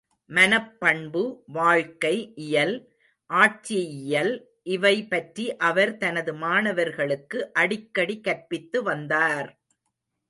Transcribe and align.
மனப்பண்பு, 0.29 1.21
வாழ்க்கை 1.49 2.13
இயல், 2.45 2.73
ஆட்சியியல் 3.29 4.33
இவை 4.67 4.95
பற்றி 5.07 5.45
அவர் 5.61 5.93
தனது 5.97 6.33
மாணவர்களுக்கு 6.43 7.51
அடிக்கடி 7.55 8.17
கற்பித்து 8.21 8.81
வந்தார்! 8.83 9.51